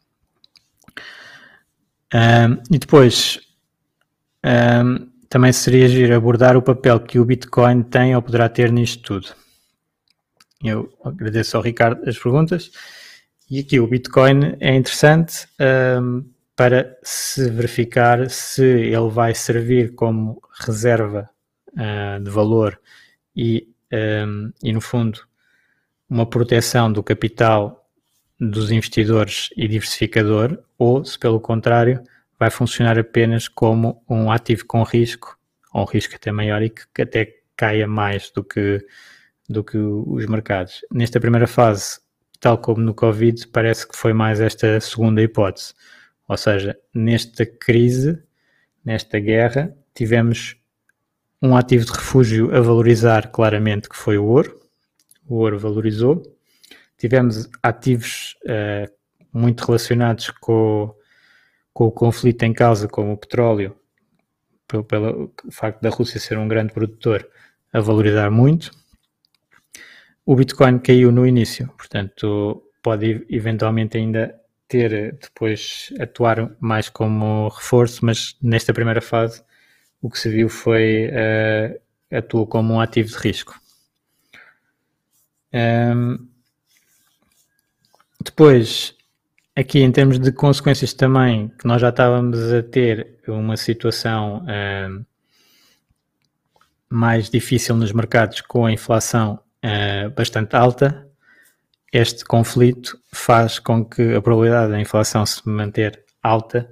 [2.14, 3.40] Um, e depois,
[4.44, 9.02] um, também seria agir abordar o papel que o Bitcoin tem ou poderá ter nisto
[9.02, 9.34] tudo.
[10.62, 12.70] Eu agradeço ao Ricardo as perguntas.
[13.50, 15.48] E aqui o Bitcoin é interessante
[16.00, 21.28] um, para se verificar se ele vai servir como reserva
[21.78, 22.78] uh, de valor
[23.34, 23.68] e,
[24.26, 25.20] um, e, no fundo,
[26.10, 27.88] uma proteção do capital
[28.38, 32.02] dos investidores e diversificador, ou se, pelo contrário,
[32.38, 35.38] vai funcionar apenas como um ativo com risco,
[35.72, 38.84] ou um risco até maior e que até caia mais do que
[39.48, 40.84] do que os mercados.
[40.92, 42.00] Nesta primeira fase,
[42.38, 45.72] tal como no Covid, parece que foi mais esta segunda hipótese.
[46.28, 48.22] Ou seja, nesta crise,
[48.84, 50.57] nesta guerra, tivemos
[51.40, 54.58] um ativo de refúgio a valorizar claramente, que foi o ouro.
[55.26, 56.22] O ouro valorizou.
[56.96, 58.90] Tivemos ativos uh,
[59.32, 60.94] muito relacionados com,
[61.72, 63.76] com o conflito em causa, como o petróleo,
[64.66, 67.28] pelo, pelo facto da Rússia ser um grande produtor,
[67.72, 68.70] a valorizar muito
[70.28, 74.38] o Bitcoin caiu no início, portanto, pode eventualmente ainda
[74.68, 79.42] ter depois atuar mais como reforço, mas nesta primeira fase
[80.00, 83.60] o que se viu foi uh, atuou como um ativo de risco.
[85.52, 86.28] Um,
[88.20, 88.94] depois,
[89.56, 95.04] aqui em termos de consequências também, que nós já estávamos a ter uma situação um,
[96.88, 101.08] mais difícil nos mercados com a inflação uh, bastante alta
[101.92, 106.70] este conflito faz com que a probabilidade da inflação se manter alta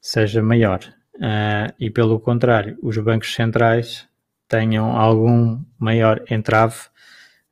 [0.00, 0.80] seja maior.
[1.18, 4.06] Uh, e pelo contrário, os bancos centrais
[4.46, 6.76] tenham algum maior entrave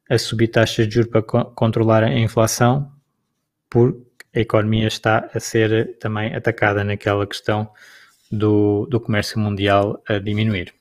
[0.09, 2.93] a subir taxas de juros para co controlar a inflação,
[3.69, 4.01] porque
[4.35, 7.69] a economia está a ser também atacada naquela questão
[8.31, 10.73] do, do comércio mundial a diminuir.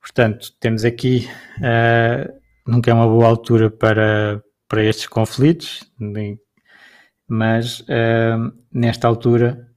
[0.00, 1.28] Portanto, temos aqui,
[1.58, 2.32] uh,
[2.66, 5.82] nunca é uma boa altura para, para estes conflitos,
[7.26, 9.67] mas uh, nesta altura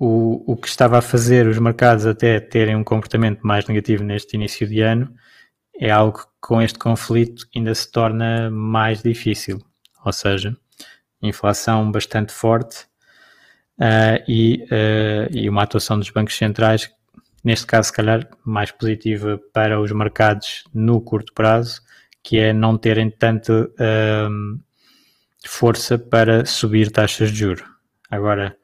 [0.00, 4.34] o, o que estava a fazer os mercados até terem um comportamento mais negativo neste
[4.34, 5.14] início de ano
[5.78, 9.62] é algo que com este conflito ainda se torna mais difícil,
[10.02, 10.56] ou seja,
[11.22, 12.86] inflação bastante forte
[13.78, 16.90] uh, e, uh, e uma atuação dos bancos centrais
[17.44, 21.82] neste caso, se calhar, mais positiva para os mercados no curto prazo,
[22.22, 24.60] que é não terem tanta uh,
[25.46, 27.64] força para subir taxas de juro.
[28.10, 28.56] Agora,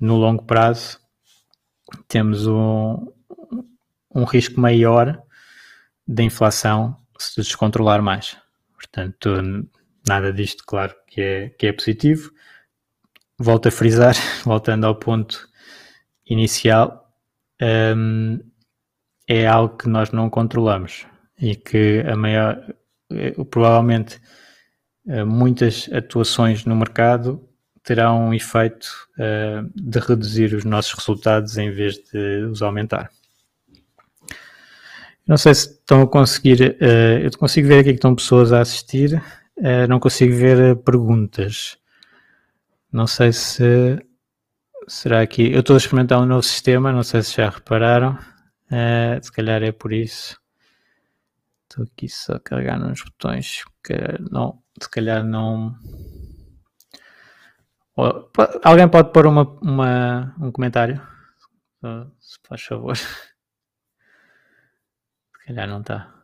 [0.00, 0.98] no longo prazo,
[2.06, 3.12] temos um,
[4.14, 5.22] um risco maior
[6.06, 8.36] de inflação se descontrolar mais.
[8.74, 9.68] Portanto,
[10.06, 12.30] nada disto, claro, que é, que é positivo.
[13.38, 15.48] Volto a frisar, voltando ao ponto
[16.26, 17.12] inicial,
[17.96, 18.38] um,
[19.26, 21.06] é algo que nós não controlamos
[21.40, 22.74] e que a maior,
[23.10, 24.20] eh, provavelmente
[25.06, 27.47] eh, muitas atuações no mercado
[27.88, 33.10] terão um efeito uh, de reduzir os nossos resultados em vez de os aumentar.
[35.26, 38.60] Não sei se estão a conseguir, uh, eu consigo ver aqui que estão pessoas a
[38.60, 39.14] assistir,
[39.56, 41.78] uh, não consigo ver perguntas.
[42.92, 43.98] Não sei se
[44.86, 45.50] será que.
[45.50, 48.18] Eu estou a experimentar um novo sistema, não sei se já repararam.
[48.70, 50.38] Uh, se calhar é por isso.
[51.62, 53.64] Estou aqui só a carregar nos botões.
[54.30, 55.74] Não, se calhar não.
[58.62, 61.00] Alguém pode pôr uma, uma, um comentário?
[62.20, 62.96] Se faz favor.
[62.96, 63.06] Se
[65.46, 66.14] calhar não está.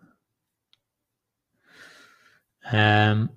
[2.73, 3.29] Um,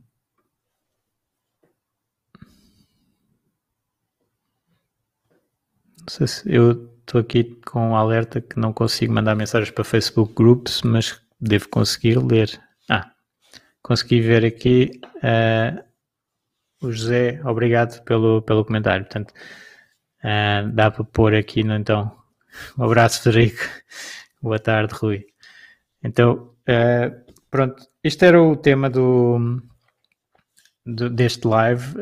[6.08, 9.84] Não sei se eu estou aqui com um alerta que não consigo mandar mensagens para
[9.84, 12.50] Facebook Groups, mas devo conseguir ler.
[12.90, 13.12] Ah,
[13.84, 15.84] consegui ver aqui uh,
[16.82, 19.06] o José, obrigado pelo, pelo comentário.
[19.06, 19.34] Portanto,
[20.24, 22.16] uh, dá para pôr aqui, no, então.
[22.78, 23.62] Um abraço, Federico.
[24.42, 25.26] Boa tarde, Rui.
[26.04, 29.62] Então, uh, pronto, este era o tema do,
[30.86, 31.96] do deste live.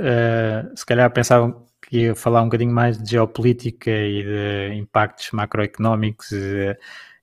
[0.75, 6.29] se calhar pensavam que ia falar um bocadinho mais de geopolítica e de impactos macroeconómicos.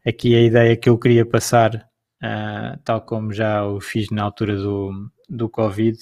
[0.06, 1.88] Aqui a ideia que eu queria passar,
[2.22, 5.98] uh, tal como já o fiz na altura do, do Covid,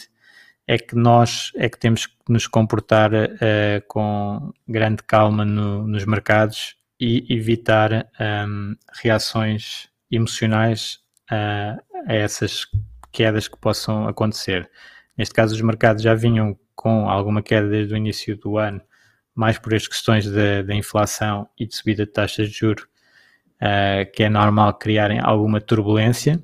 [0.67, 6.05] é que nós é que temos que nos comportar uh, com grande calma no, nos
[6.05, 11.01] mercados e evitar um, ehm, reações emocionais
[11.31, 12.67] uh, a essas
[13.11, 14.71] quedas que possam acontecer.
[15.17, 18.83] Neste caso, os mercados já vinham com alguma queda desde o início do ano,
[19.35, 24.23] mais por as questões da inflação e de subida de taxas de juros, uh, que
[24.23, 26.43] é normal criarem alguma turbulência,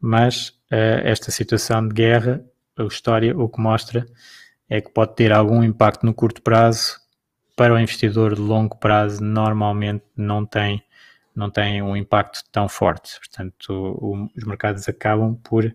[0.00, 2.44] mas esta situação de guerra,
[2.78, 4.06] a história o que mostra
[4.68, 7.00] é que pode ter algum impacto no curto prazo,
[7.58, 10.80] para o investidor de longo prazo normalmente não tem,
[11.34, 13.18] não tem um impacto tão forte.
[13.18, 15.74] Portanto, o, os mercados acabam por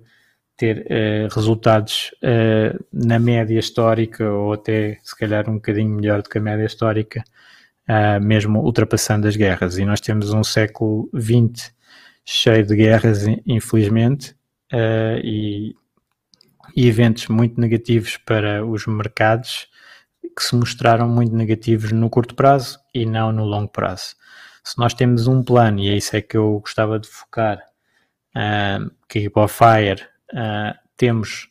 [0.55, 6.29] ter uh, resultados uh, na média histórica ou até se calhar um bocadinho melhor do
[6.29, 7.21] que a média histórica,
[7.89, 9.77] uh, mesmo ultrapassando as guerras.
[9.77, 11.73] E nós temos um século XX
[12.23, 14.33] cheio de guerras, infelizmente,
[15.21, 15.75] e,
[16.75, 19.67] e eventos muito negativos para os mercados
[20.35, 24.15] que se mostraram muito negativos no curto prazo e não no longo prazo.
[24.63, 27.61] Se nós temos um plano, e é isso é que eu gostava de focar,
[28.35, 30.01] uh, que é para o FIRE
[30.31, 31.49] uh, temos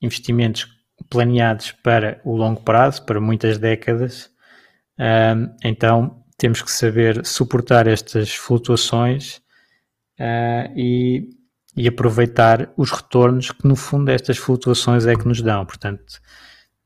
[0.00, 0.68] investimentos
[1.08, 4.26] planeados para o longo prazo, para muitas décadas,
[4.98, 9.42] uh, então temos que saber suportar estas flutuações
[10.76, 11.28] e,
[11.78, 15.64] e, aproveitar os retornos que, no fundo, estas flutuações é que nos dão.
[15.64, 16.20] Portanto,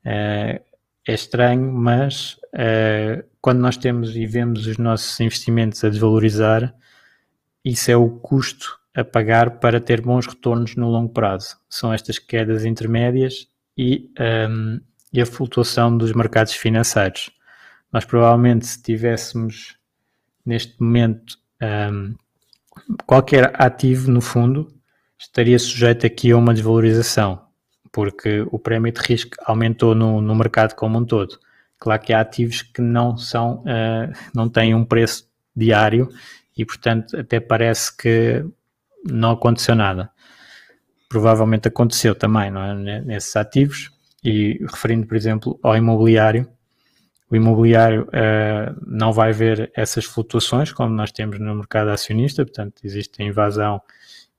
[0.04, 0.60] é
[1.06, 2.38] estranho, mas
[3.40, 6.74] quando nós temos e vemos os nossos investimentos a desvalorizar,
[7.64, 11.56] isso é o custo a pagar para ter bons retornos no longo prazo.
[11.68, 14.10] São estas quedas intermédias e,
[14.48, 14.78] um,
[15.12, 17.30] e a flutuação dos mercados financeiros.
[17.90, 19.76] Nós provavelmente se tivéssemos
[20.44, 21.38] neste momento
[21.90, 22.14] um,
[23.06, 24.68] qualquer ativo no fundo
[25.22, 27.40] estaria sujeito aqui a uma desvalorização,
[27.92, 31.38] porque o prémio de risco aumentou no, no mercado como um todo.
[31.78, 36.08] Claro que há ativos que não são, uh, não têm um preço diário
[36.56, 38.44] e, portanto, até parece que
[39.04, 40.10] não aconteceu nada.
[41.08, 43.00] Provavelmente aconteceu também, não é?
[43.00, 43.90] Nesses ativos.
[44.24, 46.48] E referindo, por exemplo, ao imobiliário,
[47.28, 52.80] o imobiliário uh, não vai ver essas flutuações como nós temos no mercado acionista, portanto,
[52.84, 53.80] existe a invasão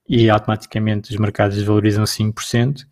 [0.08, 2.86] e automaticamente os mercados desvalorizam 5%,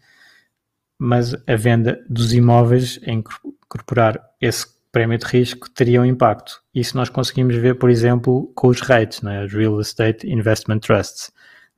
[0.97, 3.23] mas a venda dos imóveis, em
[3.63, 6.61] incorporar esse prémio de risco, teria um impacto.
[6.73, 9.45] Isso nós conseguimos ver, por exemplo, com os REITs, né?
[9.45, 11.31] os Real Estate Investment Trusts.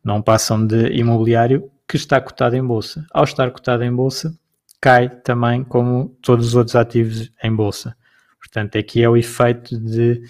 [0.03, 3.05] Não passam de imobiliário que está cotado em bolsa.
[3.11, 4.37] Ao estar cotado em bolsa,
[4.81, 7.95] cai também como todos os outros ativos em bolsa.
[8.39, 10.21] Portanto, aqui é o efeito de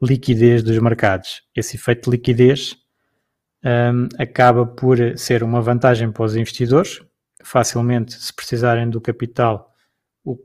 [0.00, 1.42] liquidez dos mercados.
[1.54, 2.76] Esse efeito de liquidez
[3.64, 7.02] um, acaba por ser uma vantagem para os investidores.
[7.42, 9.74] Facilmente, se precisarem do capital,
[10.24, 10.38] o,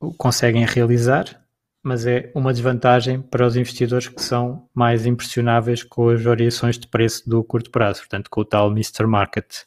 [0.00, 1.42] o conseguem realizar,
[1.82, 6.86] mas é uma desvantagem para os investidores que são mais impressionáveis com as variações de
[6.86, 9.06] preço do curto prazo, portanto, com o tal Mr.
[9.06, 9.62] Market.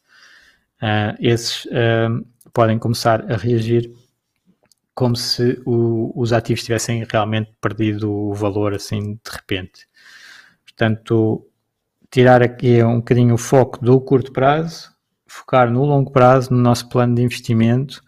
[0.81, 3.91] Uh, esses uh, podem começar a reagir
[4.93, 9.87] como se o, os ativos tivessem realmente perdido o valor assim de repente.
[10.65, 11.47] Portanto,
[12.11, 14.91] tirar aqui um bocadinho o foco do curto prazo,
[15.25, 18.03] focar no longo prazo, no nosso plano de investimento,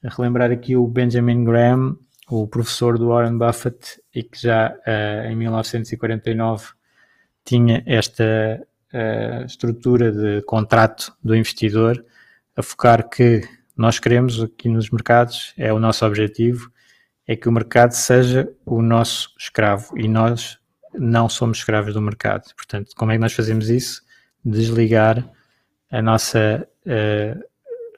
[0.00, 1.98] relembrar aqui o Benjamin Graham,
[2.30, 6.68] o professor do Warren Buffett, e que já uh, em 1949
[7.44, 8.64] tinha esta
[8.94, 12.04] uh, estrutura de contrato do investidor,
[12.56, 13.42] a focar que
[13.76, 16.70] nós queremos aqui nos mercados, é o nosso objetivo,
[17.26, 20.58] é que o mercado seja o nosso escravo e nós
[20.98, 22.44] não somos escravos do mercado.
[22.54, 24.02] Portanto, como é que nós fazemos isso?
[24.44, 25.24] Desligar
[25.90, 27.44] a nossa uh,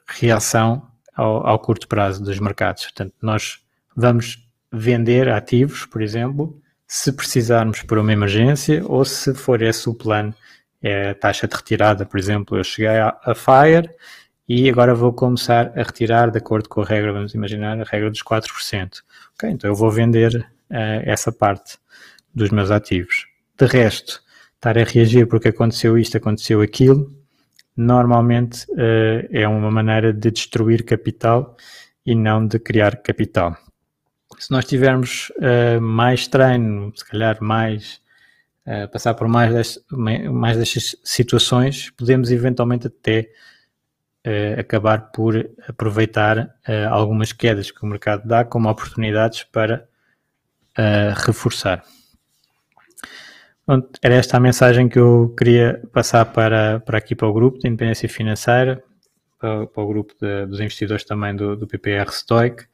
[0.07, 2.83] reação ao, ao, curto prazo dos mercados.
[2.83, 3.59] Portanto, nós
[3.95, 9.93] vamos vender ativos, por exemplo, se precisarmos por uma emergência ou se for esse o
[9.93, 10.33] plano,
[10.81, 13.89] é a taxa de retirada, por exemplo, eu cheguei a, a FIRE
[14.47, 18.09] e agora vou começar a retirar de acordo com a regra, vamos imaginar a regra
[18.09, 19.01] dos 4%.
[19.35, 21.77] Ok, então eu vou vender uh, essa parte
[22.33, 23.27] dos meus ativos.
[23.57, 24.21] De resto,
[24.55, 27.11] estar a reagir porque aconteceu isto, aconteceu aquilo,
[27.75, 31.55] normalmente uh, é uma maneira de destruir capital
[32.05, 33.55] e não de criar capital.
[34.37, 38.01] Se nós tivermos uh, mais treino, se calhar mais
[38.91, 43.31] passar por mais, mais destas situações, podemos eventualmente até
[44.25, 49.87] uh, acabar por aproveitar uh, algumas quedas que o mercado dá como oportunidades para
[50.77, 51.83] uh, reforçar.
[53.69, 57.59] Pronto, era esta a mensagem que eu queria passar para, para aqui para o grupo
[57.59, 58.83] de independência financeira,
[59.37, 62.65] para, para o grupo de, dos investidores também do, do PPR Stoic.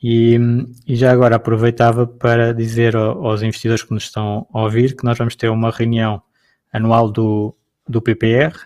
[0.00, 0.38] E,
[0.86, 5.18] e, já agora aproveitava para dizer aos investidores que nos estão a ouvir que nós
[5.18, 6.22] vamos ter uma reunião
[6.72, 7.52] anual do,
[7.88, 8.56] do PPR,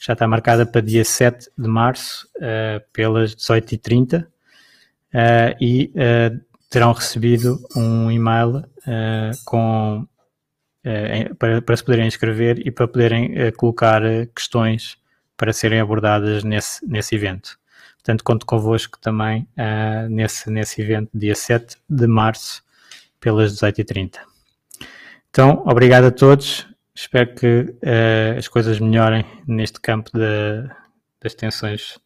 [0.00, 4.28] já está marcada para dia 7 de março, uh, pelas 18h30, uh,
[5.60, 6.40] e uh,
[6.70, 8.64] terão recebido um e-mail
[9.44, 10.06] com,
[11.38, 14.02] para, para se poderem inscrever e para poderem colocar
[14.34, 14.96] questões
[15.36, 17.58] para serem abordadas nesse, nesse evento.
[17.96, 19.46] Portanto, conto convosco também
[20.08, 22.62] nesse, nesse evento, dia 7 de março,
[23.20, 24.18] pelas 18h30.
[25.30, 26.66] Então, obrigado a todos.
[26.94, 30.68] Espero que uh, as coisas melhorem neste campo de,
[31.20, 32.00] das tensões uh,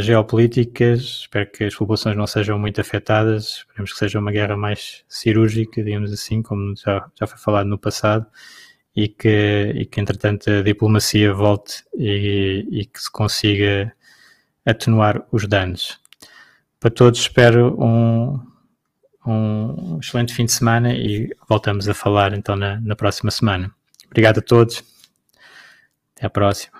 [0.00, 1.00] geopolíticas.
[1.00, 3.58] Espero que as populações não sejam muito afetadas.
[3.58, 7.78] Esperemos que seja uma guerra mais cirúrgica, digamos assim, como já, já foi falado no
[7.78, 8.26] passado,
[8.94, 13.92] e que, e que entretanto a diplomacia volte e, e que se consiga
[14.66, 15.98] atenuar os danos.
[16.78, 18.40] Para todos, espero um,
[19.26, 23.70] um excelente fim de semana e voltamos a falar então na, na próxima semana.
[24.06, 24.82] Obrigado a todos.
[26.16, 26.79] Até a próxima.